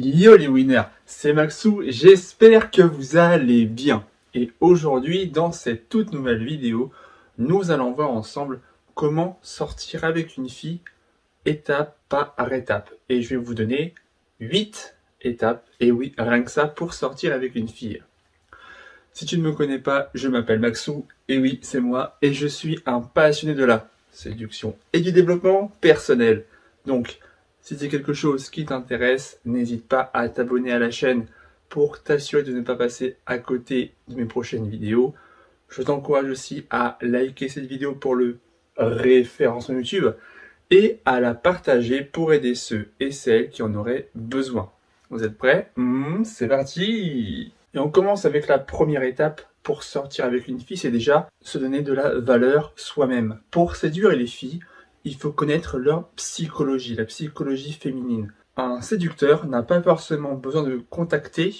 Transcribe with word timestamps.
Yo 0.00 0.36
les 0.36 0.46
winners, 0.46 0.84
c'est 1.06 1.32
Maxou, 1.32 1.82
j'espère 1.88 2.70
que 2.70 2.82
vous 2.82 3.16
allez 3.16 3.66
bien. 3.66 4.06
Et 4.32 4.52
aujourd'hui, 4.60 5.26
dans 5.26 5.50
cette 5.50 5.88
toute 5.88 6.12
nouvelle 6.12 6.44
vidéo, 6.44 6.92
nous 7.36 7.72
allons 7.72 7.90
voir 7.90 8.12
ensemble 8.12 8.60
comment 8.94 9.40
sortir 9.42 10.04
avec 10.04 10.36
une 10.36 10.48
fille 10.48 10.78
étape 11.46 11.98
par 12.08 12.52
étape. 12.52 12.94
Et 13.08 13.22
je 13.22 13.30
vais 13.30 13.42
vous 13.42 13.54
donner 13.54 13.92
8 14.38 14.94
étapes, 15.22 15.66
et 15.80 15.90
oui, 15.90 16.14
rien 16.16 16.44
que 16.44 16.50
ça, 16.52 16.68
pour 16.68 16.94
sortir 16.94 17.32
avec 17.32 17.56
une 17.56 17.66
fille. 17.66 18.00
Si 19.12 19.26
tu 19.26 19.36
ne 19.36 19.42
me 19.42 19.50
connais 19.50 19.80
pas, 19.80 20.10
je 20.14 20.28
m'appelle 20.28 20.60
Maxou, 20.60 21.06
et 21.26 21.38
oui, 21.38 21.58
c'est 21.60 21.80
moi, 21.80 22.18
et 22.22 22.32
je 22.32 22.46
suis 22.46 22.78
un 22.86 23.00
passionné 23.00 23.54
de 23.56 23.64
la 23.64 23.88
séduction 24.12 24.76
et 24.92 25.00
du 25.00 25.10
développement 25.10 25.72
personnel. 25.80 26.44
Donc, 26.86 27.18
si 27.68 27.76
c'est 27.76 27.88
quelque 27.88 28.14
chose 28.14 28.48
qui 28.48 28.64
t'intéresse, 28.64 29.40
n'hésite 29.44 29.86
pas 29.86 30.10
à 30.14 30.30
t'abonner 30.30 30.72
à 30.72 30.78
la 30.78 30.90
chaîne 30.90 31.26
pour 31.68 32.02
t'assurer 32.02 32.42
de 32.42 32.54
ne 32.54 32.62
pas 32.62 32.76
passer 32.76 33.16
à 33.26 33.36
côté 33.36 33.92
de 34.08 34.14
mes 34.14 34.24
prochaines 34.24 34.66
vidéos. 34.66 35.12
Je 35.68 35.82
t'encourage 35.82 36.30
aussi 36.30 36.64
à 36.70 36.96
liker 37.02 37.50
cette 37.50 37.66
vidéo 37.66 37.92
pour 37.92 38.14
le 38.14 38.38
référencement 38.78 39.76
YouTube 39.76 40.06
et 40.70 41.00
à 41.04 41.20
la 41.20 41.34
partager 41.34 42.00
pour 42.00 42.32
aider 42.32 42.54
ceux 42.54 42.88
et 43.00 43.10
celles 43.10 43.50
qui 43.50 43.62
en 43.62 43.74
auraient 43.74 44.08
besoin. 44.14 44.72
Vous 45.10 45.22
êtes 45.22 45.36
prêts? 45.36 45.70
Hmm, 45.76 46.24
C'est 46.24 46.48
parti 46.48 47.52
Et 47.74 47.78
on 47.78 47.90
commence 47.90 48.24
avec 48.24 48.46
la 48.46 48.58
première 48.58 49.02
étape 49.02 49.42
pour 49.62 49.82
sortir 49.82 50.24
avec 50.24 50.48
une 50.48 50.58
fille, 50.58 50.78
c'est 50.78 50.90
déjà 50.90 51.28
se 51.42 51.58
donner 51.58 51.82
de 51.82 51.92
la 51.92 52.18
valeur 52.18 52.72
soi-même. 52.76 53.40
Pour 53.50 53.76
séduire 53.76 54.12
les 54.12 54.26
filles, 54.26 54.60
il 55.08 55.16
faut 55.16 55.32
connaître 55.32 55.78
leur 55.78 56.08
psychologie, 56.10 56.94
la 56.94 57.06
psychologie 57.06 57.72
féminine. 57.72 58.30
Un 58.58 58.82
séducteur 58.82 59.46
n'a 59.46 59.62
pas 59.62 59.80
forcément 59.80 60.34
besoin 60.34 60.62
de 60.62 60.82
contacter 60.90 61.54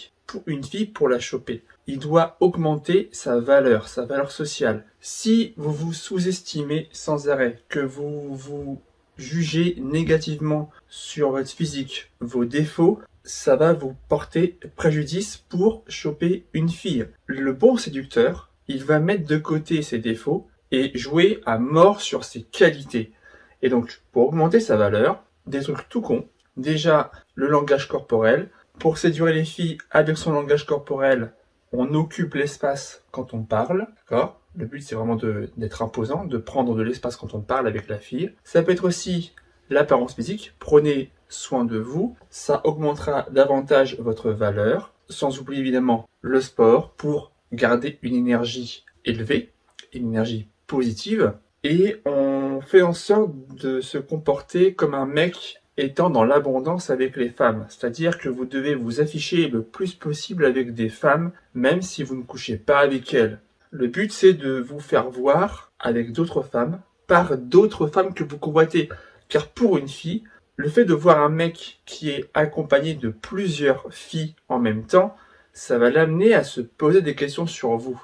une 0.46 0.62
fille 0.62 0.84
pour 0.84 1.08
la 1.08 1.18
choper. 1.18 1.64
Il 1.86 1.98
doit 1.98 2.36
augmenter 2.40 3.08
sa 3.10 3.40
valeur, 3.40 3.88
sa 3.88 4.04
valeur 4.04 4.30
sociale. 4.30 4.84
Si 5.00 5.54
vous 5.56 5.72
vous 5.72 5.94
sous-estimez 5.94 6.90
sans 6.92 7.30
arrêt, 7.30 7.62
que 7.70 7.80
vous 7.80 8.36
vous 8.36 8.82
jugez 9.16 9.76
négativement 9.80 10.70
sur 10.90 11.30
votre 11.30 11.48
physique, 11.50 12.12
vos 12.20 12.44
défauts, 12.44 13.00
ça 13.24 13.56
va 13.56 13.72
vous 13.72 13.96
porter 14.10 14.58
préjudice 14.76 15.38
pour 15.48 15.84
choper 15.88 16.44
une 16.52 16.68
fille. 16.68 17.06
Le 17.24 17.54
bon 17.54 17.78
séducteur, 17.78 18.50
il 18.66 18.84
va 18.84 18.98
mettre 18.98 19.26
de 19.26 19.38
côté 19.38 19.80
ses 19.80 19.98
défauts 19.98 20.46
et 20.70 20.90
jouer 20.98 21.40
à 21.46 21.56
mort 21.58 22.02
sur 22.02 22.24
ses 22.24 22.42
qualités. 22.42 23.12
Et 23.62 23.68
donc, 23.68 24.00
pour 24.12 24.28
augmenter 24.28 24.60
sa 24.60 24.76
valeur, 24.76 25.22
des 25.46 25.60
trucs 25.60 25.88
tout 25.88 26.00
cons. 26.00 26.26
Déjà, 26.56 27.10
le 27.34 27.48
langage 27.48 27.88
corporel. 27.88 28.50
Pour 28.78 28.98
séduire 28.98 29.26
les 29.26 29.44
filles 29.44 29.78
avec 29.90 30.16
son 30.16 30.32
langage 30.32 30.64
corporel, 30.64 31.32
on 31.72 31.94
occupe 31.94 32.34
l'espace 32.34 33.02
quand 33.10 33.34
on 33.34 33.42
parle, 33.42 33.88
d'accord? 33.96 34.40
Le 34.56 34.66
but, 34.66 34.80
c'est 34.80 34.94
vraiment 34.94 35.16
d'être 35.56 35.82
imposant, 35.82 36.24
de 36.24 36.38
prendre 36.38 36.74
de 36.74 36.82
l'espace 36.82 37.16
quand 37.16 37.34
on 37.34 37.40
parle 37.40 37.66
avec 37.66 37.88
la 37.88 37.98
fille. 37.98 38.32
Ça 38.44 38.62
peut 38.62 38.72
être 38.72 38.86
aussi 38.86 39.34
l'apparence 39.70 40.14
physique. 40.14 40.54
Prenez 40.58 41.10
soin 41.28 41.64
de 41.64 41.78
vous. 41.78 42.16
Ça 42.30 42.60
augmentera 42.64 43.26
davantage 43.30 43.98
votre 43.98 44.30
valeur. 44.30 44.92
Sans 45.08 45.38
oublier 45.38 45.60
évidemment 45.60 46.08
le 46.20 46.40
sport 46.40 46.92
pour 46.92 47.32
garder 47.52 47.98
une 48.02 48.14
énergie 48.14 48.84
élevée, 49.04 49.52
une 49.92 50.08
énergie 50.08 50.48
positive. 50.66 51.34
Et 51.64 52.00
on 52.04 52.60
fait 52.60 52.82
en 52.82 52.92
sorte 52.92 53.32
de 53.56 53.80
se 53.80 53.98
comporter 53.98 54.74
comme 54.74 54.94
un 54.94 55.06
mec 55.06 55.60
étant 55.76 56.10
dans 56.10 56.24
l'abondance 56.24 56.90
avec 56.90 57.16
les 57.16 57.30
femmes. 57.30 57.66
C'est-à-dire 57.68 58.18
que 58.18 58.28
vous 58.28 58.44
devez 58.44 58.74
vous 58.74 59.00
afficher 59.00 59.48
le 59.48 59.62
plus 59.62 59.94
possible 59.94 60.44
avec 60.44 60.74
des 60.74 60.88
femmes, 60.88 61.32
même 61.54 61.82
si 61.82 62.02
vous 62.02 62.16
ne 62.16 62.22
couchez 62.22 62.56
pas 62.56 62.78
avec 62.78 63.14
elles. 63.14 63.40
Le 63.70 63.86
but, 63.86 64.12
c'est 64.12 64.34
de 64.34 64.60
vous 64.60 64.80
faire 64.80 65.10
voir 65.10 65.72
avec 65.78 66.12
d'autres 66.12 66.42
femmes, 66.42 66.80
par 67.06 67.36
d'autres 67.36 67.86
femmes 67.86 68.14
que 68.14 68.24
vous 68.24 68.38
convoitez. 68.38 68.88
Car 69.28 69.48
pour 69.48 69.78
une 69.78 69.88
fille, 69.88 70.24
le 70.56 70.68
fait 70.68 70.84
de 70.84 70.94
voir 70.94 71.22
un 71.22 71.28
mec 71.28 71.80
qui 71.86 72.10
est 72.10 72.28
accompagné 72.34 72.94
de 72.94 73.10
plusieurs 73.10 73.92
filles 73.92 74.34
en 74.48 74.58
même 74.58 74.84
temps, 74.84 75.16
ça 75.52 75.78
va 75.78 75.90
l'amener 75.90 76.34
à 76.34 76.44
se 76.44 76.60
poser 76.60 77.02
des 77.02 77.14
questions 77.14 77.46
sur 77.46 77.76
vous 77.76 78.00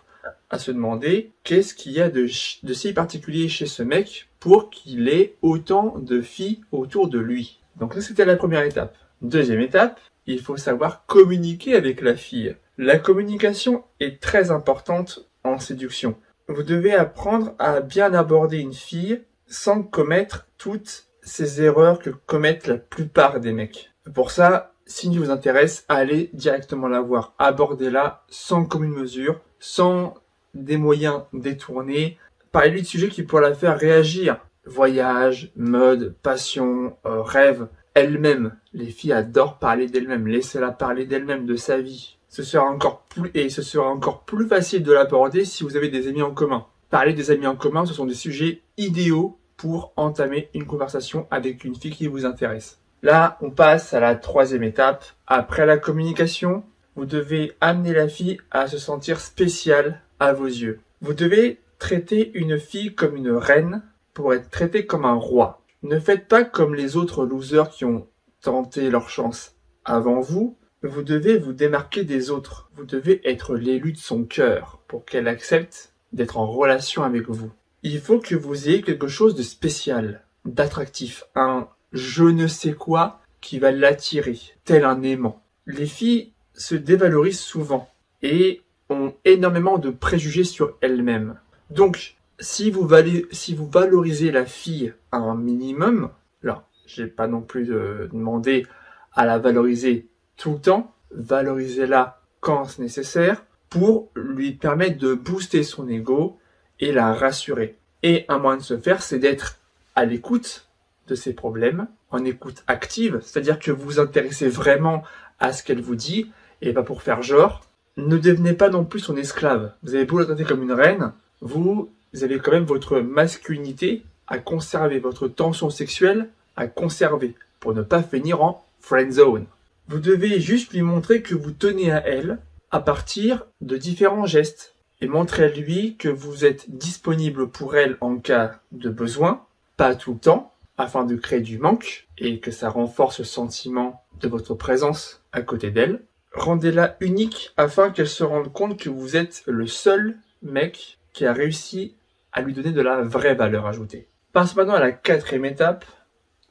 à 0.50 0.58
se 0.58 0.70
demander 0.70 1.32
qu'est-ce 1.42 1.74
qu'il 1.74 1.92
y 1.92 2.00
a 2.00 2.10
de, 2.10 2.26
si 2.26 2.92
particulier 2.92 3.48
chez 3.48 3.66
ce 3.66 3.82
mec 3.82 4.28
pour 4.40 4.70
qu'il 4.70 5.08
ait 5.08 5.36
autant 5.42 5.98
de 5.98 6.20
filles 6.20 6.60
autour 6.72 7.08
de 7.08 7.18
lui. 7.18 7.60
Donc 7.76 7.94
ça 7.94 8.00
c'était 8.00 8.24
la 8.24 8.36
première 8.36 8.62
étape. 8.62 8.96
Deuxième 9.22 9.60
étape, 9.60 10.00
il 10.26 10.40
faut 10.40 10.56
savoir 10.56 11.06
communiquer 11.06 11.74
avec 11.74 12.00
la 12.00 12.14
fille. 12.14 12.56
La 12.78 12.98
communication 12.98 13.84
est 14.00 14.20
très 14.20 14.50
importante 14.50 15.28
en 15.44 15.58
séduction. 15.58 16.16
Vous 16.48 16.62
devez 16.62 16.92
apprendre 16.92 17.54
à 17.58 17.80
bien 17.80 18.12
aborder 18.14 18.58
une 18.58 18.74
fille 18.74 19.22
sans 19.46 19.82
commettre 19.82 20.46
toutes 20.58 21.06
ces 21.22 21.62
erreurs 21.62 21.98
que 21.98 22.10
commettent 22.10 22.66
la 22.66 22.76
plupart 22.76 23.40
des 23.40 23.52
mecs. 23.52 23.90
Pour 24.12 24.30
ça, 24.30 24.74
s'il 24.86 25.18
vous 25.18 25.30
intéresse, 25.30 25.84
allez 25.88 26.30
directement 26.34 26.88
la 26.88 27.00
voir. 27.00 27.34
Abordez-la 27.38 28.24
sans 28.28 28.66
commune 28.66 28.92
mesure, 28.92 29.40
sans 29.64 30.12
des 30.52 30.76
moyens 30.76 31.22
détournés. 31.32 32.18
Parlez-lui 32.52 32.82
de 32.82 32.86
sujets 32.86 33.08
qui 33.08 33.22
pourraient 33.22 33.48
la 33.48 33.54
faire 33.54 33.78
réagir. 33.78 34.36
Voyage, 34.66 35.52
mode, 35.56 36.14
passion, 36.22 36.98
euh, 37.06 37.22
rêve. 37.22 37.68
Elle-même. 37.94 38.54
Les 38.74 38.90
filles 38.90 39.14
adorent 39.14 39.58
parler 39.58 39.86
d'elle-même. 39.86 40.28
Laissez-la 40.28 40.70
parler 40.70 41.06
d'elle-même, 41.06 41.46
de 41.46 41.56
sa 41.56 41.80
vie. 41.80 42.18
Ce 42.28 42.42
sera 42.42 42.66
encore 42.66 43.04
plus, 43.08 43.30
et 43.32 43.48
ce 43.48 43.62
sera 43.62 43.88
encore 43.88 44.24
plus 44.24 44.46
facile 44.46 44.82
de 44.82 44.92
l'aborder 44.92 45.46
si 45.46 45.64
vous 45.64 45.78
avez 45.78 45.88
des 45.88 46.08
amis 46.08 46.22
en 46.22 46.32
commun. 46.32 46.66
Parler 46.90 47.14
des 47.14 47.30
amis 47.30 47.46
en 47.46 47.56
commun, 47.56 47.86
ce 47.86 47.94
sont 47.94 48.04
des 48.04 48.14
sujets 48.14 48.60
idéaux 48.76 49.38
pour 49.56 49.94
entamer 49.96 50.50
une 50.52 50.66
conversation 50.66 51.26
avec 51.30 51.64
une 51.64 51.74
fille 51.74 51.94
qui 51.94 52.06
vous 52.06 52.26
intéresse. 52.26 52.78
Là, 53.02 53.38
on 53.40 53.50
passe 53.50 53.94
à 53.94 54.00
la 54.00 54.14
troisième 54.14 54.62
étape. 54.62 55.06
Après 55.26 55.64
la 55.64 55.78
communication, 55.78 56.64
vous 56.96 57.06
devez 57.06 57.52
amener 57.60 57.92
la 57.92 58.08
fille 58.08 58.38
à 58.50 58.66
se 58.66 58.78
sentir 58.78 59.20
spéciale 59.20 60.00
à 60.20 60.32
vos 60.32 60.46
yeux. 60.46 60.80
Vous 61.00 61.14
devez 61.14 61.60
traiter 61.78 62.30
une 62.34 62.58
fille 62.58 62.94
comme 62.94 63.16
une 63.16 63.32
reine 63.32 63.82
pour 64.12 64.32
être 64.32 64.50
traité 64.50 64.86
comme 64.86 65.04
un 65.04 65.14
roi. 65.14 65.62
Ne 65.82 65.98
faites 65.98 66.28
pas 66.28 66.44
comme 66.44 66.74
les 66.74 66.96
autres 66.96 67.26
losers 67.26 67.68
qui 67.68 67.84
ont 67.84 68.06
tenté 68.40 68.90
leur 68.90 69.10
chance 69.10 69.56
avant 69.84 70.20
vous. 70.20 70.56
Vous 70.82 71.02
devez 71.02 71.38
vous 71.38 71.52
démarquer 71.52 72.04
des 72.04 72.30
autres. 72.30 72.70
Vous 72.76 72.84
devez 72.84 73.20
être 73.28 73.56
l'élu 73.56 73.92
de 73.92 73.98
son 73.98 74.24
cœur 74.24 74.80
pour 74.86 75.04
qu'elle 75.04 75.28
accepte 75.28 75.92
d'être 76.12 76.38
en 76.38 76.46
relation 76.46 77.02
avec 77.02 77.28
vous. 77.28 77.50
Il 77.82 78.00
faut 78.00 78.18
que 78.18 78.34
vous 78.34 78.68
ayez 78.68 78.82
quelque 78.82 79.08
chose 79.08 79.34
de 79.34 79.42
spécial, 79.42 80.24
d'attractif, 80.44 81.24
un 81.34 81.68
je 81.92 82.24
ne 82.24 82.46
sais 82.46 82.72
quoi 82.72 83.20
qui 83.40 83.58
va 83.58 83.70
l'attirer, 83.70 84.38
tel 84.64 84.84
un 84.84 85.02
aimant. 85.02 85.42
Les 85.66 85.86
filles 85.86 86.33
se 86.54 86.74
dévalorisent 86.74 87.40
souvent 87.40 87.90
et 88.22 88.62
ont 88.88 89.14
énormément 89.24 89.78
de 89.78 89.90
préjugés 89.90 90.44
sur 90.44 90.76
elles-mêmes. 90.80 91.38
Donc, 91.70 92.16
si 92.38 92.70
vous, 92.70 92.86
valorisez 92.86 94.30
la 94.30 94.46
fille 94.46 94.92
à 95.12 95.18
un 95.18 95.36
minimum, 95.36 96.10
là, 96.42 96.66
j'ai 96.86 97.06
pas 97.06 97.26
non 97.26 97.40
plus 97.40 97.66
demandé 97.66 98.66
à 99.12 99.24
la 99.24 99.38
valoriser 99.38 100.08
tout 100.36 100.54
le 100.54 100.60
temps, 100.60 100.94
valorisez-la 101.12 102.20
quand 102.40 102.64
c'est 102.64 102.82
nécessaire 102.82 103.44
pour 103.70 104.10
lui 104.14 104.52
permettre 104.52 104.98
de 104.98 105.14
booster 105.14 105.62
son 105.62 105.88
ego 105.88 106.38
et 106.80 106.92
la 106.92 107.14
rassurer. 107.14 107.78
Et 108.02 108.24
un 108.28 108.38
moyen 108.38 108.58
de 108.58 108.62
se 108.62 108.76
faire, 108.76 109.02
c'est 109.02 109.18
d'être 109.18 109.58
à 109.94 110.04
l'écoute 110.04 110.68
de 111.08 111.14
ses 111.14 111.32
problèmes, 111.32 111.86
en 112.10 112.24
écoute 112.24 112.62
active, 112.66 113.20
c'est-à-dire 113.22 113.58
que 113.58 113.70
vous 113.70 113.84
vous 113.84 114.00
intéressez 114.00 114.48
vraiment 114.48 115.02
à 115.38 115.52
ce 115.52 115.62
qu'elle 115.62 115.80
vous 115.80 115.96
dit, 115.96 116.30
et 116.62 116.72
pas 116.72 116.82
pour 116.82 117.02
faire 117.02 117.22
genre, 117.22 117.64
ne 117.96 118.18
devenez 118.18 118.54
pas 118.54 118.70
non 118.70 118.84
plus 118.84 119.00
son 119.00 119.16
esclave. 119.16 119.72
Vous 119.82 119.94
avez 119.94 120.04
beau 120.04 120.18
la 120.18 120.24
traiter 120.24 120.44
comme 120.44 120.62
une 120.62 120.72
reine, 120.72 121.12
vous 121.40 121.90
avez 122.22 122.38
quand 122.38 122.52
même 122.52 122.64
votre 122.64 123.00
masculinité 123.00 124.02
à 124.26 124.38
conserver, 124.38 124.98
votre 124.98 125.28
tension 125.28 125.70
sexuelle 125.70 126.28
à 126.56 126.66
conserver, 126.66 127.34
pour 127.60 127.74
ne 127.74 127.82
pas 127.82 128.02
finir 128.02 128.42
en 128.42 128.64
friend 128.80 129.12
zone. 129.12 129.46
Vous 129.88 129.98
devez 129.98 130.40
juste 130.40 130.72
lui 130.72 130.82
montrer 130.82 131.22
que 131.22 131.34
vous 131.34 131.50
tenez 131.50 131.90
à 131.92 132.06
elle 132.06 132.38
à 132.70 132.80
partir 132.80 133.44
de 133.60 133.76
différents 133.76 134.26
gestes 134.26 134.74
et 135.00 135.06
montrer 135.06 135.44
à 135.44 135.48
lui 135.48 135.96
que 135.96 136.08
vous 136.08 136.44
êtes 136.44 136.70
disponible 136.70 137.48
pour 137.48 137.76
elle 137.76 137.96
en 138.00 138.16
cas 138.16 138.60
de 138.72 138.88
besoin, 138.88 139.44
pas 139.76 139.94
tout 139.94 140.14
le 140.14 140.18
temps, 140.18 140.52
afin 140.78 141.04
de 141.04 141.16
créer 141.16 141.40
du 141.40 141.58
manque 141.58 142.06
et 142.18 142.40
que 142.40 142.50
ça 142.50 142.68
renforce 142.68 143.18
le 143.18 143.24
sentiment 143.24 144.02
de 144.20 144.28
votre 144.28 144.54
présence 144.54 145.22
à 145.32 145.42
côté 145.42 145.70
d'elle. 145.70 146.02
Rendez-la 146.34 146.96
unique 147.00 147.52
afin 147.56 147.90
qu'elle 147.90 148.08
se 148.08 148.24
rende 148.24 148.52
compte 148.52 148.78
que 148.78 148.90
vous 148.90 149.16
êtes 149.16 149.44
le 149.46 149.66
seul 149.68 150.16
mec 150.42 150.98
qui 151.12 151.26
a 151.26 151.32
réussi 151.32 151.94
à 152.32 152.42
lui 152.42 152.52
donner 152.52 152.72
de 152.72 152.82
la 152.82 153.02
vraie 153.02 153.34
valeur 153.36 153.66
ajoutée. 153.66 154.08
Passe 154.32 154.56
maintenant 154.56 154.74
à 154.74 154.80
la 154.80 154.90
quatrième 154.90 155.44
étape, 155.44 155.84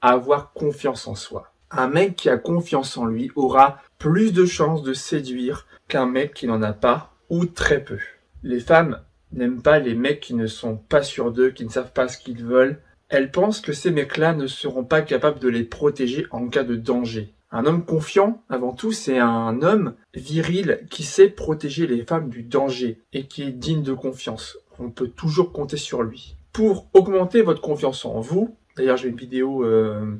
avoir 0.01 0.53
confiance 0.53 1.05
en 1.07 1.15
soi. 1.15 1.51
Un 1.69 1.87
mec 1.87 2.15
qui 2.15 2.29
a 2.29 2.37
confiance 2.37 2.97
en 2.97 3.05
lui 3.05 3.29
aura 3.35 3.81
plus 3.99 4.31
de 4.31 4.45
chances 4.45 4.83
de 4.83 4.93
séduire 4.93 5.67
qu'un 5.89 6.05
mec 6.05 6.33
qui 6.33 6.47
n'en 6.47 6.61
a 6.61 6.71
pas 6.71 7.13
ou 7.29 7.45
très 7.45 7.83
peu. 7.83 7.99
Les 8.41 8.61
femmes 8.61 9.01
n'aiment 9.33 9.61
pas 9.61 9.79
les 9.79 9.95
mecs 9.95 10.21
qui 10.21 10.33
ne 10.33 10.47
sont 10.47 10.77
pas 10.77 11.03
sûrs 11.03 11.31
d'eux, 11.31 11.49
qui 11.49 11.65
ne 11.65 11.71
savent 11.71 11.91
pas 11.91 12.07
ce 12.07 12.17
qu'ils 12.17 12.43
veulent. 12.43 12.79
Elles 13.09 13.31
pensent 13.31 13.59
que 13.59 13.73
ces 13.73 13.91
mecs-là 13.91 14.33
ne 14.33 14.47
seront 14.47 14.85
pas 14.85 15.01
capables 15.01 15.39
de 15.39 15.49
les 15.49 15.63
protéger 15.63 16.25
en 16.31 16.47
cas 16.47 16.63
de 16.63 16.75
danger. 16.75 17.32
Un 17.55 17.67
homme 17.67 17.85
confiant, 17.85 18.41
avant 18.49 18.73
tout, 18.73 18.91
c'est 18.91 19.19
un 19.19 19.61
homme 19.61 19.93
viril 20.15 20.79
qui 20.89 21.03
sait 21.03 21.29
protéger 21.29 21.85
les 21.85 22.03
femmes 22.03 22.29
du 22.29 22.41
danger 22.41 22.99
et 23.13 23.27
qui 23.27 23.43
est 23.43 23.51
digne 23.51 23.83
de 23.83 23.93
confiance. 23.93 24.57
On 24.79 24.89
peut 24.89 25.07
toujours 25.07 25.51
compter 25.51 25.77
sur 25.77 26.01
lui. 26.01 26.35
Pour 26.51 26.87
augmenter 26.93 27.43
votre 27.43 27.61
confiance 27.61 28.05
en 28.05 28.19
vous, 28.21 28.55
d'ailleurs 28.75 28.97
j'ai 28.97 29.09
une 29.09 29.17
vidéo 29.17 29.63
euh, 29.63 30.15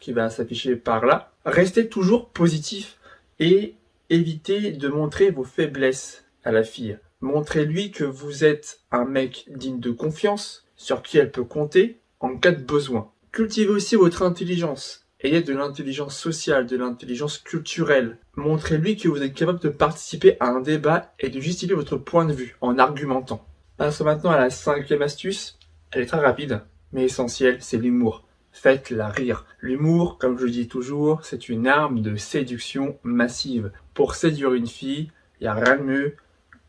qui 0.00 0.14
va 0.14 0.30
s'afficher 0.30 0.76
par 0.76 1.04
là, 1.04 1.30
restez 1.44 1.90
toujours 1.90 2.30
positif 2.30 2.98
et 3.38 3.74
évitez 4.08 4.72
de 4.72 4.88
montrer 4.88 5.30
vos 5.30 5.44
faiblesses 5.44 6.24
à 6.42 6.52
la 6.52 6.62
fille. 6.62 6.98
Montrez-lui 7.20 7.90
que 7.90 8.04
vous 8.04 8.44
êtes 8.44 8.80
un 8.90 9.04
mec 9.04 9.44
digne 9.54 9.80
de 9.80 9.90
confiance, 9.90 10.66
sur 10.76 11.02
qui 11.02 11.18
elle 11.18 11.32
peut 11.32 11.44
compter 11.44 11.98
en 12.20 12.36
cas 12.36 12.52
de 12.52 12.62
besoin. 12.62 13.10
Cultivez 13.30 13.68
aussi 13.68 13.94
votre 13.94 14.22
intelligence. 14.22 15.07
Ayez 15.20 15.42
de 15.42 15.52
l'intelligence 15.52 16.16
sociale, 16.16 16.66
de 16.66 16.76
l'intelligence 16.76 17.38
culturelle. 17.38 18.18
Montrez-lui 18.36 18.96
que 18.96 19.08
vous 19.08 19.20
êtes 19.20 19.34
capable 19.34 19.58
de 19.58 19.68
participer 19.68 20.36
à 20.38 20.46
un 20.46 20.60
débat 20.60 21.12
et 21.18 21.28
de 21.28 21.40
justifier 21.40 21.74
votre 21.74 21.96
point 21.96 22.24
de 22.24 22.32
vue 22.32 22.56
en 22.60 22.78
argumentant. 22.78 23.44
Passons 23.78 24.04
maintenant 24.04 24.30
à 24.30 24.38
la 24.38 24.50
cinquième 24.50 25.02
astuce. 25.02 25.58
Elle 25.90 26.02
est 26.02 26.06
très 26.06 26.20
rapide, 26.20 26.60
mais 26.92 27.02
essentielle, 27.02 27.56
c'est 27.58 27.78
l'humour. 27.78 28.22
Faites-la 28.52 29.08
rire. 29.08 29.44
L'humour, 29.60 30.18
comme 30.18 30.38
je 30.38 30.46
dis 30.46 30.68
toujours, 30.68 31.24
c'est 31.24 31.48
une 31.48 31.66
arme 31.66 32.00
de 32.00 32.14
séduction 32.14 32.96
massive. 33.02 33.72
Pour 33.94 34.14
séduire 34.14 34.54
une 34.54 34.68
fille, 34.68 35.10
il 35.40 35.44
n'y 35.44 35.48
a 35.48 35.54
rien 35.54 35.78
de 35.78 35.82
mieux 35.82 36.16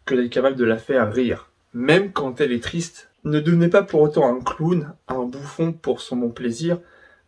que 0.06 0.16
d'être 0.16 0.32
capable 0.32 0.56
de 0.56 0.66
la 0.66 0.78
faire 0.78 1.14
rire, 1.14 1.52
même 1.74 2.12
quand 2.12 2.42
elle 2.42 2.52
est 2.52 2.64
triste. 2.64 3.12
Ne 3.26 3.42
devenez 3.42 3.70
pas 3.70 3.84
pour 3.84 4.02
autant 4.02 4.36
un 4.36 4.42
clown, 4.42 4.92
un 5.08 5.26
bouffon 5.26 5.72
pour 5.72 6.02
son 6.02 6.18
bon 6.18 6.30
plaisir, 6.30 6.80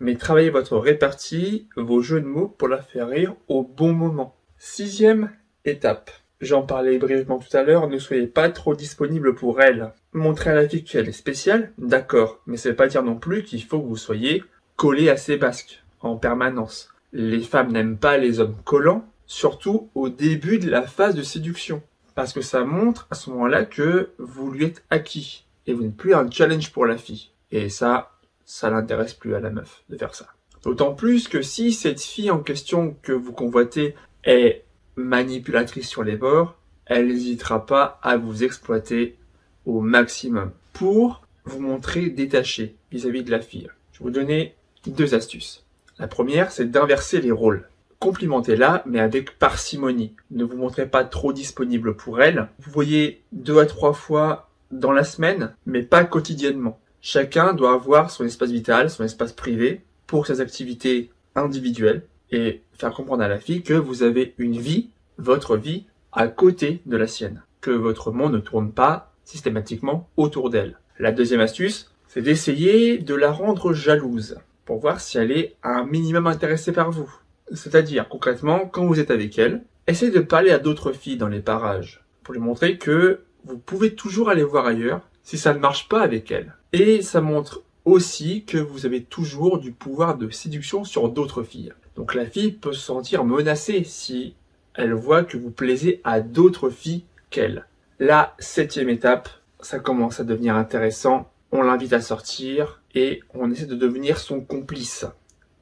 mais 0.01 0.15
travaillez 0.15 0.49
votre 0.49 0.77
répartie, 0.77 1.69
vos 1.77 2.01
jeux 2.01 2.21
de 2.21 2.25
mots 2.25 2.47
pour 2.47 2.67
la 2.67 2.81
faire 2.81 3.07
rire 3.07 3.35
au 3.47 3.61
bon 3.61 3.93
moment. 3.93 4.35
Sixième 4.57 5.31
étape. 5.63 6.09
J'en 6.41 6.63
parlais 6.63 6.97
brièvement 6.97 7.37
tout 7.37 7.55
à 7.55 7.61
l'heure, 7.61 7.87
ne 7.87 7.99
soyez 7.99 8.25
pas 8.25 8.49
trop 8.49 8.73
disponible 8.73 9.35
pour 9.35 9.61
elle. 9.61 9.93
Montrez 10.11 10.49
à 10.49 10.55
la 10.55 10.67
fille 10.67 10.83
qu'elle 10.83 11.07
est 11.07 11.11
spéciale, 11.11 11.71
d'accord, 11.77 12.41
mais 12.47 12.57
ça 12.57 12.69
veut 12.69 12.75
pas 12.75 12.87
dire 12.87 13.03
non 13.03 13.15
plus 13.15 13.43
qu'il 13.43 13.63
faut 13.63 13.79
que 13.79 13.87
vous 13.87 13.95
soyez 13.95 14.43
collé 14.75 15.07
à 15.07 15.17
ses 15.17 15.37
basques, 15.37 15.83
en 15.99 16.15
permanence. 16.17 16.89
Les 17.13 17.41
femmes 17.41 17.71
n'aiment 17.71 17.97
pas 17.97 18.17
les 18.17 18.39
hommes 18.39 18.57
collants, 18.65 19.07
surtout 19.27 19.91
au 19.93 20.09
début 20.09 20.57
de 20.57 20.71
la 20.71 20.81
phase 20.81 21.13
de 21.13 21.21
séduction. 21.21 21.83
Parce 22.15 22.33
que 22.33 22.41
ça 22.41 22.63
montre 22.63 23.07
à 23.11 23.15
ce 23.15 23.29
moment-là 23.29 23.65
que 23.65 24.09
vous 24.17 24.49
lui 24.51 24.65
êtes 24.65 24.83
acquis 24.89 25.45
et 25.67 25.73
vous 25.73 25.83
n'êtes 25.83 25.95
plus 25.95 26.15
un 26.15 26.29
challenge 26.29 26.71
pour 26.71 26.87
la 26.87 26.97
fille. 26.97 27.29
Et 27.51 27.69
ça, 27.69 28.13
ça 28.45 28.69
n'intéresse 28.69 29.13
plus 29.13 29.35
à 29.35 29.39
la 29.39 29.49
meuf 29.49 29.83
de 29.89 29.97
faire 29.97 30.15
ça. 30.15 30.27
D'autant 30.63 30.93
plus 30.93 31.27
que 31.27 31.41
si 31.41 31.73
cette 31.73 32.01
fille 32.01 32.31
en 32.31 32.39
question 32.39 32.95
que 33.01 33.11
vous 33.11 33.33
convoitez 33.33 33.95
est 34.23 34.63
manipulatrice 34.95 35.87
sur 35.87 36.03
les 36.03 36.15
bords, 36.15 36.55
elle 36.85 37.07
n'hésitera 37.07 37.65
pas 37.65 37.99
à 38.03 38.17
vous 38.17 38.43
exploiter 38.43 39.17
au 39.65 39.81
maximum 39.81 40.51
pour 40.73 41.25
vous 41.45 41.59
montrer 41.59 42.09
détaché 42.09 42.75
vis-à-vis 42.91 43.23
de 43.23 43.31
la 43.31 43.39
fille. 43.39 43.69
Je 43.93 43.99
vais 43.99 44.05
vous 44.05 44.11
donner 44.11 44.55
deux 44.85 45.15
astuces. 45.15 45.65
La 45.97 46.07
première, 46.07 46.51
c'est 46.51 46.69
d'inverser 46.69 47.21
les 47.21 47.31
rôles 47.31 47.67
complimentez-la, 48.01 48.83
mais 48.85 48.99
avec 48.99 49.37
parcimonie. 49.37 50.15
Ne 50.31 50.43
vous 50.43 50.57
montrez 50.57 50.87
pas 50.87 51.05
trop 51.05 51.31
disponible 51.31 51.95
pour 51.95 52.21
elle. 52.21 52.49
Vous 52.59 52.71
voyez 52.71 53.21
deux 53.31 53.59
à 53.59 53.65
trois 53.65 53.93
fois 53.93 54.49
dans 54.71 54.91
la 54.91 55.03
semaine, 55.03 55.53
mais 55.65 55.83
pas 55.83 56.03
quotidiennement. 56.03 56.79
Chacun 57.01 57.53
doit 57.53 57.73
avoir 57.73 58.11
son 58.11 58.25
espace 58.25 58.51
vital, 58.51 58.91
son 58.91 59.03
espace 59.03 59.33
privé 59.33 59.81
pour 60.05 60.27
ses 60.27 60.39
activités 60.39 61.09
individuelles 61.35 62.03
et 62.31 62.61
faire 62.73 62.93
comprendre 62.93 63.23
à 63.23 63.27
la 63.27 63.39
fille 63.39 63.63
que 63.63 63.73
vous 63.73 64.03
avez 64.03 64.35
une 64.37 64.59
vie, 64.59 64.89
votre 65.17 65.57
vie, 65.57 65.85
à 66.11 66.27
côté 66.27 66.81
de 66.85 66.97
la 66.97 67.07
sienne. 67.07 67.43
Que 67.59 67.71
votre 67.71 68.11
monde 68.11 68.33
ne 68.33 68.39
tourne 68.39 68.71
pas 68.71 69.13
systématiquement 69.23 70.09
autour 70.15 70.51
d'elle. 70.51 70.77
La 70.99 71.11
deuxième 71.11 71.39
astuce, 71.39 71.91
c'est 72.07 72.21
d'essayer 72.21 72.99
de 72.99 73.15
la 73.15 73.31
rendre 73.31 73.73
jalouse 73.73 74.37
pour 74.65 74.79
voir 74.79 74.99
si 74.99 75.17
elle 75.17 75.31
est 75.31 75.55
un 75.63 75.85
minimum 75.85 76.27
intéressée 76.27 76.71
par 76.71 76.91
vous. 76.91 77.11
C'est-à-dire, 77.51 78.09
concrètement, 78.09 78.67
quand 78.67 78.85
vous 78.85 78.99
êtes 78.99 79.11
avec 79.11 79.39
elle, 79.39 79.63
essayez 79.87 80.11
de 80.11 80.19
parler 80.19 80.51
à 80.51 80.59
d'autres 80.59 80.91
filles 80.91 81.17
dans 81.17 81.27
les 81.27 81.41
parages 81.41 82.03
pour 82.23 82.35
lui 82.35 82.41
montrer 82.41 82.77
que 82.77 83.21
vous 83.45 83.57
pouvez 83.57 83.95
toujours 83.95 84.29
aller 84.29 84.43
voir 84.43 84.65
ailleurs 84.65 85.01
si 85.23 85.37
ça 85.37 85.53
ne 85.53 85.59
marche 85.59 85.89
pas 85.89 86.01
avec 86.01 86.31
elle. 86.31 86.55
Et 86.73 87.01
ça 87.01 87.21
montre 87.21 87.63
aussi 87.85 88.43
que 88.45 88.57
vous 88.57 88.85
avez 88.85 89.03
toujours 89.03 89.59
du 89.59 89.71
pouvoir 89.71 90.17
de 90.17 90.29
séduction 90.29 90.83
sur 90.83 91.09
d'autres 91.09 91.43
filles. 91.43 91.73
Donc 91.95 92.13
la 92.13 92.25
fille 92.25 92.51
peut 92.51 92.73
se 92.73 92.81
sentir 92.81 93.23
menacée 93.25 93.83
si 93.83 94.35
elle 94.75 94.93
voit 94.93 95.23
que 95.23 95.37
vous 95.37 95.51
plaisez 95.51 96.01
à 96.03 96.21
d'autres 96.21 96.69
filles 96.69 97.03
qu'elle. 97.29 97.65
La 97.99 98.35
septième 98.39 98.89
étape, 98.89 99.29
ça 99.59 99.79
commence 99.79 100.19
à 100.19 100.23
devenir 100.23 100.55
intéressant. 100.55 101.29
On 101.51 101.61
l'invite 101.61 101.93
à 101.93 102.01
sortir 102.01 102.81
et 102.95 103.21
on 103.33 103.51
essaie 103.51 103.65
de 103.65 103.75
devenir 103.75 104.17
son 104.17 104.41
complice 104.41 105.05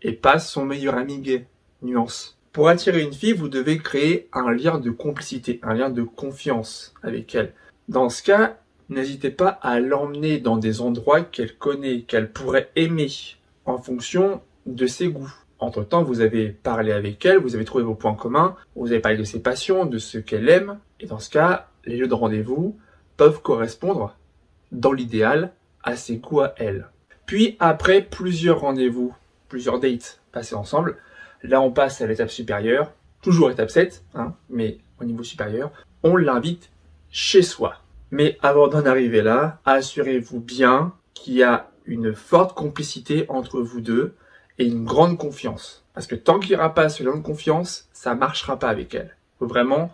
et 0.02 0.14
pas 0.14 0.40
son 0.40 0.66
meilleur 0.66 0.96
ami 0.96 1.20
gay 1.20 1.48
nuance. 1.82 2.38
Pour 2.52 2.68
attirer 2.70 3.02
une 3.02 3.14
fille, 3.14 3.34
vous 3.34 3.50
devez 3.50 3.78
créer 3.78 4.28
un 4.34 4.52
lien 4.52 4.80
de 4.80 4.90
complicité, 4.90 5.60
un 5.64 5.74
lien 5.74 5.90
de 5.90 6.04
confiance 6.04 6.94
avec 7.04 7.36
elle. 7.36 7.54
Dans 7.90 8.10
ce 8.10 8.24
cas, 8.24 8.58
n'hésitez 8.90 9.32
pas 9.32 9.50
à 9.50 9.80
l'emmener 9.80 10.40
dans 10.40 10.58
des 10.58 10.80
endroits 10.80 11.22
qu'elle 11.22 11.58
connaît, 11.58 12.02
qu'elle 12.02 12.32
pourrait 12.32 12.70
aimer, 12.76 13.10
en 13.66 13.80
fonction 13.80 14.42
de 14.66 14.88
ses 14.88 15.10
goûts. 15.10 15.34
Entre-temps, 15.60 16.04
vous 16.04 16.22
avez 16.22 16.50
parlé 16.50 16.92
avec 16.92 17.26
elle, 17.26 17.40
vous 17.40 17.56
avez 17.56 17.66
trouvé 17.66 17.84
vos 17.84 17.96
points 17.96 18.14
communs, 18.14 18.56
vous 18.76 18.92
avez 18.92 19.02
parlé 19.02 19.18
de 19.18 19.24
ses 19.24 19.42
passions, 19.42 19.86
de 19.86 19.98
ce 19.98 20.20
qu'elle 20.20 20.48
aime, 20.50 20.80
et 21.00 21.08
dans 21.08 21.20
ce 21.20 21.30
cas, 21.30 21.68
les 21.84 21.98
lieux 21.98 22.08
de 22.08 22.14
rendez-vous 22.14 22.78
peuvent 23.18 23.42
correspondre, 23.42 24.16
dans 24.72 24.94
l'idéal, 24.94 25.52
à 25.84 25.96
ses 25.96 26.18
goûts 26.18 26.42
à 26.42 26.54
elle. 26.58 26.88
Puis 27.26 27.58
après 27.60 28.02
plusieurs 28.02 28.62
rendez-vous, 28.62 29.14
plusieurs 29.50 29.80
dates 29.80 30.22
passés 30.32 30.56
ensemble, 30.56 30.98
Là, 31.42 31.62
on 31.62 31.72
passe 31.72 32.02
à 32.02 32.08
l'étape 32.08 32.30
supérieure, 32.30 32.92
toujours 33.22 33.50
étape 33.50 33.70
7, 33.70 34.04
hein, 34.14 34.36
mais 34.50 34.78
au 35.00 35.06
niveau 35.06 35.24
supérieur. 35.24 35.72
On 36.04 36.18
l'invite 36.18 36.70
chez 37.12 37.42
soi. 37.42 37.76
Mais 38.12 38.38
avant 38.42 38.68
d'en 38.68 38.86
arriver 38.86 39.22
là, 39.22 39.60
assurez-vous 39.66 40.40
bien 40.40 40.94
qu'il 41.14 41.34
y 41.34 41.44
a 41.44 41.70
une 41.86 42.14
forte 42.14 42.56
complicité 42.56 43.26
entre 43.30 43.62
vous 43.62 43.82
deux 43.82 44.16
et 44.58 44.66
une 44.66 44.86
grande 44.86 45.18
confiance. 45.18 45.84
Parce 45.94 46.08
que 46.08 46.16
tant 46.16 46.40
qu'il 46.40 46.52
n'y 46.52 46.56
aura 46.56 46.74
pas 46.74 46.90
ce 46.90 47.04
lien 47.04 47.16
de 47.16 47.22
confiance, 47.22 47.88
ça 47.94 48.14
ne 48.14 48.20
marchera 48.20 48.58
pas 48.58 48.70
avec 48.70 48.94
elle. 48.94 49.16
Faut 49.38 49.48
vraiment 49.48 49.92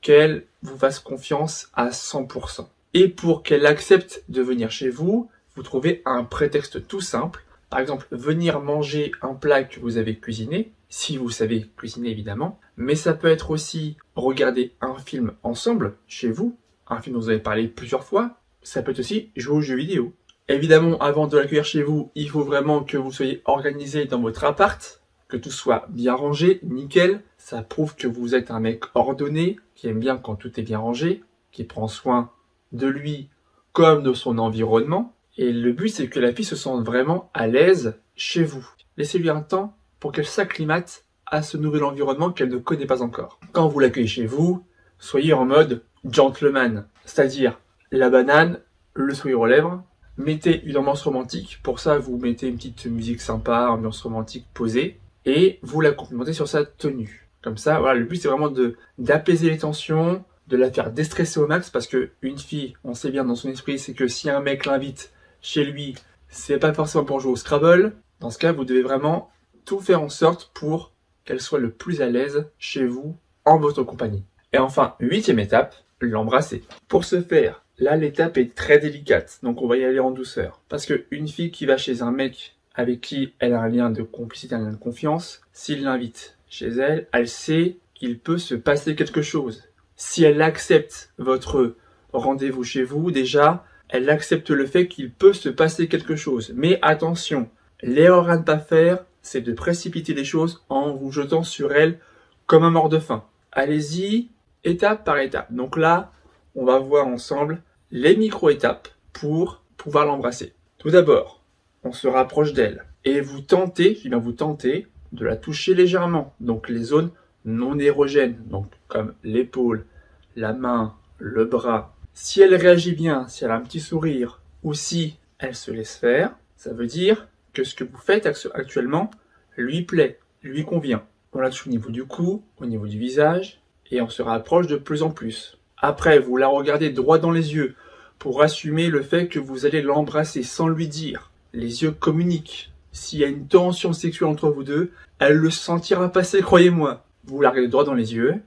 qu'elle 0.00 0.44
vous 0.62 0.76
fasse 0.78 1.00
confiance 1.00 1.70
à 1.74 1.90
100%. 1.90 2.66
Et 2.94 3.08
pour 3.08 3.42
qu'elle 3.42 3.66
accepte 3.66 4.22
de 4.28 4.42
venir 4.42 4.70
chez 4.70 4.88
vous, 4.88 5.30
vous 5.56 5.62
trouvez 5.62 6.02
un 6.04 6.24
prétexte 6.24 6.86
tout 6.86 7.00
simple. 7.00 7.44
Par 7.74 7.80
exemple, 7.80 8.06
venir 8.12 8.60
manger 8.60 9.10
un 9.20 9.34
plat 9.34 9.64
que 9.64 9.80
vous 9.80 9.96
avez 9.96 10.16
cuisiné, 10.16 10.70
si 10.88 11.16
vous 11.16 11.28
savez 11.28 11.66
cuisiner 11.76 12.08
évidemment, 12.10 12.60
mais 12.76 12.94
ça 12.94 13.14
peut 13.14 13.26
être 13.26 13.50
aussi 13.50 13.96
regarder 14.14 14.74
un 14.80 14.94
film 14.94 15.32
ensemble 15.42 15.96
chez 16.06 16.30
vous, 16.30 16.56
un 16.86 17.00
film 17.00 17.14
dont 17.14 17.22
vous 17.22 17.30
avez 17.30 17.40
parlé 17.40 17.66
plusieurs 17.66 18.04
fois, 18.04 18.38
ça 18.62 18.80
peut 18.80 18.92
être 18.92 19.00
aussi 19.00 19.32
jouer 19.34 19.56
aux 19.56 19.60
jeux 19.60 19.74
vidéo. 19.74 20.12
Évidemment, 20.46 20.96
avant 20.98 21.26
de 21.26 21.36
l'accueillir 21.36 21.64
chez 21.64 21.82
vous, 21.82 22.12
il 22.14 22.30
faut 22.30 22.44
vraiment 22.44 22.84
que 22.84 22.96
vous 22.96 23.10
soyez 23.10 23.42
organisé 23.44 24.04
dans 24.04 24.20
votre 24.20 24.44
appart, 24.44 25.02
que 25.26 25.36
tout 25.36 25.50
soit 25.50 25.86
bien 25.88 26.14
rangé, 26.14 26.60
nickel. 26.62 27.22
Ça 27.38 27.62
prouve 27.62 27.96
que 27.96 28.06
vous 28.06 28.36
êtes 28.36 28.52
un 28.52 28.60
mec 28.60 28.84
ordonné, 28.94 29.56
qui 29.74 29.88
aime 29.88 29.98
bien 29.98 30.16
quand 30.16 30.36
tout 30.36 30.60
est 30.60 30.62
bien 30.62 30.78
rangé, 30.78 31.24
qui 31.50 31.64
prend 31.64 31.88
soin 31.88 32.30
de 32.70 32.86
lui 32.86 33.30
comme 33.72 34.04
de 34.04 34.12
son 34.12 34.38
environnement. 34.38 35.12
Et 35.36 35.52
le 35.52 35.72
but, 35.72 35.88
c'est 35.88 36.08
que 36.08 36.20
la 36.20 36.32
fille 36.32 36.44
se 36.44 36.56
sente 36.56 36.84
vraiment 36.84 37.30
à 37.34 37.46
l'aise 37.46 37.98
chez 38.14 38.44
vous. 38.44 38.66
Laissez-lui 38.96 39.30
un 39.30 39.40
temps 39.40 39.76
pour 39.98 40.12
qu'elle 40.12 40.26
s'acclimate 40.26 41.04
à 41.26 41.42
ce 41.42 41.56
nouvel 41.56 41.82
environnement 41.84 42.30
qu'elle 42.30 42.50
ne 42.50 42.58
connaît 42.58 42.86
pas 42.86 43.02
encore. 43.02 43.40
Quand 43.52 43.68
vous 43.68 43.80
l'accueillez 43.80 44.06
chez 44.06 44.26
vous, 44.26 44.64
soyez 44.98 45.32
en 45.32 45.44
mode 45.44 45.82
gentleman, 46.08 46.86
c'est-à-dire 47.04 47.58
la 47.90 48.10
banane, 48.10 48.60
le 48.94 49.14
sourire 49.14 49.40
aux 49.40 49.46
lèvres, 49.46 49.82
mettez 50.16 50.62
une 50.64 50.76
ambiance 50.76 51.02
romantique, 51.02 51.60
pour 51.62 51.80
ça 51.80 51.98
vous 51.98 52.18
mettez 52.18 52.48
une 52.48 52.56
petite 52.56 52.86
musique 52.86 53.20
sympa, 53.20 53.68
ambiance 53.70 54.02
romantique 54.02 54.46
posée, 54.54 55.00
et 55.24 55.58
vous 55.62 55.80
la 55.80 55.92
complimentez 55.92 56.32
sur 56.32 56.46
sa 56.46 56.64
tenue. 56.64 57.28
Comme 57.42 57.56
ça, 57.56 57.80
voilà, 57.80 57.98
le 57.98 58.04
but 58.04 58.16
c'est 58.16 58.28
vraiment 58.28 58.52
d'apaiser 58.98 59.50
les 59.50 59.58
tensions, 59.58 60.24
de 60.46 60.56
la 60.56 60.70
faire 60.70 60.92
déstresser 60.92 61.40
au 61.40 61.46
max, 61.46 61.70
parce 61.70 61.86
que 61.86 62.10
une 62.22 62.38
fille, 62.38 62.74
on 62.84 62.94
sait 62.94 63.10
bien 63.10 63.24
dans 63.24 63.34
son 63.34 63.48
esprit, 63.48 63.78
c'est 63.78 63.94
que 63.94 64.08
si 64.08 64.30
un 64.30 64.40
mec 64.40 64.66
l'invite 64.66 65.12
chez 65.44 65.62
lui, 65.64 65.94
c'est 66.28 66.58
pas 66.58 66.72
forcément 66.72 67.04
pour 67.04 67.20
jouer 67.20 67.32
au 67.32 67.36
Scrabble. 67.36 67.92
Dans 68.18 68.30
ce 68.30 68.38
cas, 68.38 68.52
vous 68.52 68.64
devez 68.64 68.82
vraiment 68.82 69.30
tout 69.64 69.78
faire 69.78 70.02
en 70.02 70.08
sorte 70.08 70.50
pour 70.54 70.92
qu'elle 71.24 71.40
soit 71.40 71.58
le 71.58 71.70
plus 71.70 72.02
à 72.02 72.06
l'aise 72.06 72.46
chez 72.58 72.86
vous, 72.86 73.16
en 73.44 73.58
votre 73.58 73.82
compagnie. 73.82 74.24
Et 74.52 74.58
enfin, 74.58 74.96
huitième 75.00 75.38
étape, 75.38 75.74
l'embrasser. 76.00 76.64
Pour 76.88 77.04
ce 77.04 77.20
faire, 77.20 77.62
là 77.78 77.96
l'étape 77.96 78.38
est 78.38 78.54
très 78.54 78.78
délicate, 78.78 79.38
donc 79.42 79.60
on 79.60 79.68
va 79.68 79.76
y 79.76 79.84
aller 79.84 80.00
en 80.00 80.10
douceur. 80.10 80.62
Parce 80.68 80.86
qu'une 80.86 81.28
fille 81.28 81.50
qui 81.50 81.66
va 81.66 81.76
chez 81.76 82.02
un 82.02 82.10
mec 82.10 82.56
avec 82.74 83.00
qui 83.02 83.34
elle 83.38 83.52
a 83.52 83.60
un 83.60 83.68
lien 83.68 83.90
de 83.90 84.02
complicité, 84.02 84.54
un 84.54 84.60
lien 84.60 84.72
de 84.72 84.76
confiance, 84.76 85.42
s'il 85.52 85.84
l'invite 85.84 86.38
chez 86.48 86.68
elle, 86.68 87.06
elle 87.12 87.28
sait 87.28 87.76
qu'il 87.94 88.18
peut 88.18 88.38
se 88.38 88.54
passer 88.54 88.96
quelque 88.96 89.22
chose. 89.22 89.64
Si 89.96 90.24
elle 90.24 90.42
accepte 90.42 91.12
votre 91.18 91.76
rendez-vous 92.12 92.64
chez 92.64 92.82
vous, 92.82 93.10
déjà, 93.10 93.64
elle 93.94 94.10
accepte 94.10 94.50
le 94.50 94.66
fait 94.66 94.88
qu'il 94.88 95.12
peut 95.12 95.32
se 95.32 95.48
passer 95.48 95.86
quelque 95.86 96.16
chose. 96.16 96.52
Mais 96.56 96.80
attention, 96.82 97.48
l'erreur 97.80 98.28
à 98.28 98.36
ne 98.38 98.42
pas 98.42 98.58
faire, 98.58 99.04
c'est 99.22 99.40
de 99.40 99.52
précipiter 99.52 100.14
les 100.14 100.24
choses 100.24 100.64
en 100.68 100.92
vous 100.92 101.12
jetant 101.12 101.44
sur 101.44 101.72
elle 101.72 102.00
comme 102.46 102.64
un 102.64 102.70
mort 102.70 102.88
de 102.88 102.98
faim. 102.98 103.22
Allez-y 103.52 104.30
étape 104.64 105.04
par 105.04 105.18
étape. 105.18 105.52
Donc 105.52 105.76
là, 105.76 106.10
on 106.56 106.64
va 106.64 106.80
voir 106.80 107.06
ensemble 107.06 107.62
les 107.92 108.16
micro-étapes 108.16 108.88
pour 109.12 109.62
pouvoir 109.76 110.06
l'embrasser. 110.06 110.54
Tout 110.78 110.90
d'abord, 110.90 111.40
on 111.84 111.92
se 111.92 112.08
rapproche 112.08 112.52
d'elle 112.52 112.86
et 113.04 113.20
vous 113.20 113.42
tentez, 113.42 113.94
je 114.02 114.08
bien 114.08 114.18
vous 114.18 114.32
tentez, 114.32 114.88
de 115.12 115.24
la 115.24 115.36
toucher 115.36 115.72
légèrement. 115.72 116.34
Donc 116.40 116.68
les 116.68 116.82
zones 116.82 117.12
non 117.44 117.78
érogènes, 117.78 118.42
donc 118.46 118.66
comme 118.88 119.14
l'épaule, 119.22 119.86
la 120.34 120.52
main, 120.52 120.96
le 121.18 121.44
bras. 121.44 121.93
Si 122.16 122.40
elle 122.40 122.54
réagit 122.54 122.94
bien, 122.94 123.26
si 123.26 123.44
elle 123.44 123.50
a 123.50 123.56
un 123.56 123.60
petit 123.60 123.80
sourire, 123.80 124.40
ou 124.62 124.72
si 124.72 125.18
elle 125.40 125.56
se 125.56 125.72
laisse 125.72 125.96
faire, 125.96 126.36
ça 126.56 126.72
veut 126.72 126.86
dire 126.86 127.26
que 127.52 127.64
ce 127.64 127.74
que 127.74 127.82
vous 127.82 127.98
faites 127.98 128.26
actuellement 128.54 129.10
lui 129.56 129.82
plaît, 129.82 130.20
lui 130.42 130.64
convient. 130.64 131.02
On 131.32 131.40
la 131.40 131.50
touche 131.50 131.66
au 131.66 131.70
niveau 131.70 131.90
du 131.90 132.04
cou, 132.04 132.44
au 132.58 132.66
niveau 132.66 132.86
du 132.86 132.98
visage, 132.98 133.60
et 133.90 134.00
on 134.00 134.08
se 134.08 134.22
rapproche 134.22 134.68
de 134.68 134.76
plus 134.76 135.02
en 135.02 135.10
plus. 135.10 135.58
Après, 135.76 136.20
vous 136.20 136.36
la 136.36 136.46
regardez 136.46 136.90
droit 136.90 137.18
dans 137.18 137.32
les 137.32 137.54
yeux 137.54 137.74
pour 138.20 138.42
assumer 138.42 138.88
le 138.88 139.02
fait 139.02 139.26
que 139.26 139.40
vous 139.40 139.66
allez 139.66 139.82
l'embrasser 139.82 140.44
sans 140.44 140.68
lui 140.68 140.86
dire. 140.86 141.32
Les 141.52 141.82
yeux 141.82 141.90
communiquent. 141.90 142.72
S'il 142.92 143.18
y 143.18 143.24
a 143.24 143.28
une 143.28 143.48
tension 143.48 143.92
sexuelle 143.92 144.28
entre 144.28 144.48
vous 144.50 144.62
deux, 144.62 144.92
elle 145.18 145.34
le 145.34 145.50
sentira 145.50 146.08
passer, 146.10 146.42
croyez-moi. 146.42 147.04
Vous 147.24 147.40
la 147.40 147.50
regardez 147.50 147.68
droit 147.68 147.84
dans 147.84 147.94
les 147.94 148.14
yeux 148.14 148.40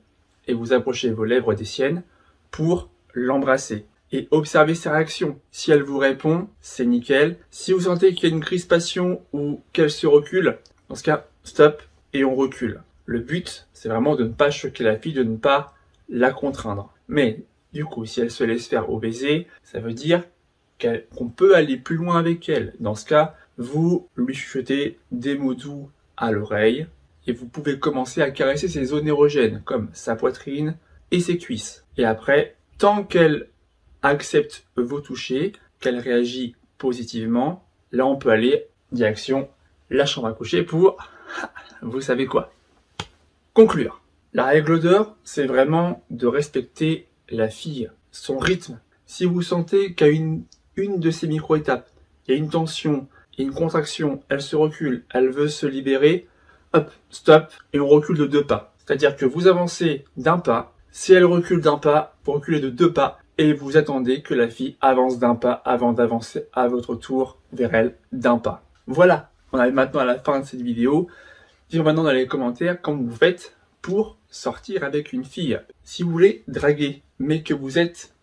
et 0.48 0.54
vous 0.54 0.72
approchez 0.72 1.10
vos 1.10 1.26
lèvres 1.26 1.54
des 1.54 1.66
siennes 1.66 2.04
pour 2.50 2.90
l'embrasser 3.18 3.86
et 4.12 4.28
observez 4.32 4.76
ses 4.76 4.90
réactions. 4.90 5.40
Si 5.52 5.72
elle 5.72 5.84
vous 5.84 5.98
répond, 5.98 6.48
c'est 6.62 6.86
nickel. 6.86 7.38
Si 7.52 7.74
vous 7.74 7.82
sentez 7.82 8.14
qu'il 8.14 8.30
y 8.30 8.32
a 8.32 8.36
une 8.36 8.44
crispation 8.44 9.22
ou 9.34 9.62
qu'elle 9.74 9.90
se 9.90 10.08
recule, 10.08 10.60
dans 10.88 10.96
ce 10.96 11.04
cas, 11.04 11.26
stop 11.44 11.82
et 12.14 12.24
on 12.24 12.36
recule. 12.36 12.82
Le 13.06 13.20
but, 13.20 13.68
c'est 13.74 13.90
vraiment 13.90 14.16
de 14.16 14.24
ne 14.24 14.34
pas 14.34 14.52
choquer 14.52 14.84
la 14.84 14.98
fille, 14.98 15.14
de 15.14 15.24
ne 15.24 15.36
pas 15.36 15.74
la 16.10 16.32
contraindre. 16.32 16.94
Mais 17.08 17.42
du 17.74 17.86
coup, 17.86 18.06
si 18.06 18.22
elle 18.22 18.32
se 18.32 18.44
laisse 18.44 18.68
faire 18.68 18.90
au 18.90 19.00
baiser, 19.00 19.48
ça 19.64 19.80
veut 19.80 19.94
dire 19.94 20.24
qu'on 20.80 21.28
peut 21.28 21.56
aller 21.56 21.78
plus 21.78 21.96
loin 21.96 22.18
avec 22.18 22.48
elle. 22.50 22.76
Dans 22.80 22.96
ce 22.96 23.06
cas, 23.06 23.36
vous 23.58 24.08
lui 24.16 24.36
chuchotez 24.36 25.00
des 25.12 25.36
mots 25.38 25.56
doux 25.56 25.90
à 26.16 26.32
l'oreille 26.32 26.88
et 27.26 27.34
vous 27.34 27.48
pouvez 27.48 27.80
commencer 27.80 28.22
à 28.22 28.32
caresser 28.32 28.68
ses 28.68 28.86
zones 28.86 29.08
érogènes 29.08 29.62
comme 29.66 29.90
sa 29.94 30.16
poitrine 30.16 30.78
et 31.12 31.20
ses 31.20 31.38
cuisses. 31.38 31.84
Et 31.98 32.06
après, 32.06 32.56
tant 32.78 33.04
qu'elle 33.04 33.50
accepte 34.04 34.66
vos 34.76 35.02
touchés, 35.02 35.54
qu'elle 35.80 36.00
réagit 36.00 36.56
positivement, 36.78 37.68
là 37.92 38.06
on 38.06 38.16
peut 38.16 38.30
aller 38.30 38.68
direction 38.92 39.50
la 39.90 40.06
chambre 40.06 40.28
à 40.28 40.34
coucher 40.34 40.64
pour, 40.64 40.98
vous 41.82 42.02
savez 42.02 42.26
quoi, 42.26 42.52
conclure. 43.54 44.02
La 44.34 44.46
règle 44.46 44.80
d'or, 44.80 45.16
c'est 45.24 45.46
vraiment 45.46 46.04
de 46.10 46.28
respecter 46.28 47.08
la 47.30 47.50
fille, 47.50 47.90
son 48.12 48.38
rythme. 48.38 48.80
Si 49.06 49.26
vous 49.26 49.42
sentez 49.42 49.94
qu'à 49.94 50.10
une, 50.10 50.44
une 50.76 51.00
de 51.00 51.12
ces 51.12 51.28
micro-étapes, 51.28 51.90
il 52.28 52.32
y 52.32 52.34
a 52.36 52.38
une 52.38 52.50
tension, 52.50 53.08
une 53.38 53.54
contraction, 53.54 54.22
elle 54.30 54.42
se 54.42 54.56
recule, 54.56 55.06
elle 55.12 55.30
veut 55.30 55.48
se 55.48 55.66
libérer, 55.66 56.28
hop, 56.74 56.92
stop, 57.10 57.52
et 57.74 57.80
on 57.80 57.88
recule 57.88 58.18
de 58.18 58.26
deux 58.26 58.44
pas. 58.44 58.76
C'est-à-dire 58.78 59.16
que 59.16 59.26
vous 59.26 59.48
avancez 59.48 60.06
d'un 60.18 60.38
pas, 60.38 60.77
si 60.92 61.14
elle 61.14 61.26
recule 61.26 61.62
d'un 61.62 61.78
pas, 61.78 62.18
vous 62.26 62.34
reculez 62.34 62.60
de 62.60 62.70
deux 62.70 62.92
pas, 62.92 63.20
et 63.38 63.54
vous 63.54 63.78
attendez 63.78 64.22
que 64.22 64.34
la 64.34 64.48
fille 64.48 64.78
avance 64.82 65.20
d'un 65.20 65.36
pas 65.36 65.62
avant 65.66 65.94
d'avancer 65.94 66.46
à 66.54 66.68
votre 66.68 66.96
tour 66.96 67.38
vers 67.54 67.74
elle 67.74 67.96
d'un 68.12 68.38
pas. 68.38 68.64
Voilà, 68.88 69.32
on 69.52 69.60
arrive 69.60 69.74
maintenant 69.74 70.02
à 70.02 70.06
la 70.06 70.18
fin 70.18 70.40
de 70.40 70.46
cette 70.46 70.62
vidéo. 70.62 71.08
Dites 71.70 71.84
maintenant 71.84 72.04
dans 72.04 72.12
les 72.12 72.28
commentaires 72.28 72.82
comment 72.82 73.04
vous 73.04 73.16
faites 73.16 73.56
pour 73.82 74.18
sortir 74.30 74.84
avec 74.84 75.14
une 75.14 75.24
fille. 75.24 75.60
Si 75.84 76.04
vous 76.04 76.12
voulez 76.12 76.44
draguer, 76.48 77.04
mais 77.20 77.44
que 77.44 77.54
vous 77.54 77.78
êtes 77.78 78.14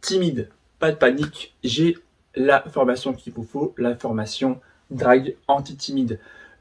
timide, 0.00 0.50
pas 0.78 0.90
de 0.90 0.96
panique, 0.96 1.54
j'ai 1.64 1.96
la 2.34 2.62
formation 2.62 3.12
qu'il 3.12 3.32
vous 3.32 3.44
faut, 3.44 3.74
la 3.78 3.96
formation 3.96 4.60
drague 4.90 5.36
anti-timide. 5.48 6.18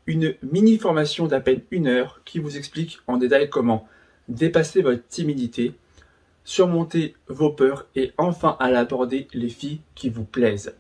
Une 0.08 0.36
mini 0.42 0.78
formation 0.78 1.28
d'à 1.28 1.42
peine 1.42 1.62
une 1.72 1.88
heure 1.88 2.22
qui 2.26 2.40
vous 2.40 2.58
explique 2.58 3.00
en 3.08 3.18
détail 3.18 3.50
comment 3.50 3.88
dépasser 4.28 4.82
votre 4.82 5.08
timidité, 5.08 5.74
surmonter 6.44 7.16
vos 7.28 7.52
peurs 7.52 7.88
et 7.96 8.12
enfin 8.18 8.56
à 8.60 8.66
aborder 8.66 9.28
les 9.34 9.50
filles 9.50 9.82
qui 9.96 10.10
vous 10.10 10.26
plaisent. 10.26 10.76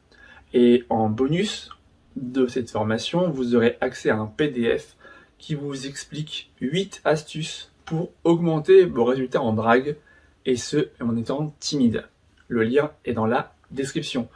Et 0.53 0.83
en 0.89 1.09
bonus 1.09 1.69
de 2.15 2.47
cette 2.47 2.69
formation, 2.69 3.29
vous 3.29 3.55
aurez 3.55 3.77
accès 3.81 4.09
à 4.09 4.17
un 4.17 4.25
PDF 4.25 4.95
qui 5.37 5.55
vous 5.55 5.87
explique 5.87 6.51
8 6.61 7.01
astuces 7.03 7.71
pour 7.85 8.11
augmenter 8.23 8.85
vos 8.85 9.05
résultats 9.05 9.41
en 9.41 9.53
drague 9.53 9.97
et 10.45 10.55
ce 10.55 10.89
en 10.99 11.15
étant 11.17 11.53
timide. 11.59 12.05
Le 12.47 12.63
lien 12.63 12.91
est 13.05 13.13
dans 13.13 13.25
la 13.25 13.53
description. 13.71 14.27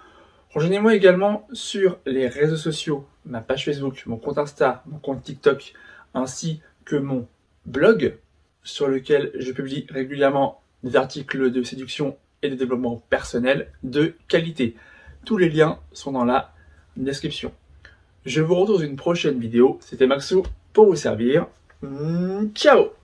Rejoignez-moi 0.54 0.96
également 0.96 1.48
sur 1.52 2.00
les 2.06 2.28
réseaux 2.28 2.56
sociaux, 2.56 3.06
ma 3.26 3.42
page 3.42 3.66
Facebook, 3.66 4.04
mon 4.06 4.18
compte 4.18 4.38
Insta, 4.38 4.84
mon 4.86 5.00
compte 5.00 5.22
TikTok, 5.22 5.74
ainsi 6.14 6.62
que 6.86 6.96
mon 6.96 7.28
blog 7.66 8.18
sur 8.66 8.90
lequel 8.90 9.32
je 9.40 9.54
publie 9.54 9.88
régulièrement 9.90 10.62
des 10.84 10.98
articles 10.98 11.52
de 11.52 11.64
séduction 11.64 12.18
et 12.42 12.50
de 12.50 12.56
développement 12.56 13.02
personnel 13.10 13.72
de 13.84 14.16
qualité. 14.28 14.76
Tous 15.24 15.38
les 15.38 15.50
liens 15.50 15.80
sont 15.94 16.12
dans 16.12 16.26
la 16.26 16.54
description. 16.98 17.54
Je 18.26 18.42
vous 18.42 18.56
retrouve 18.56 18.80
dans 18.80 18.86
une 18.86 18.98
prochaine 18.98 19.40
vidéo. 19.40 19.78
C'était 19.82 20.08
Maxou 20.08 20.44
pour 20.74 20.88
vous 20.88 20.96
servir. 20.96 21.48
Ciao 22.54 22.90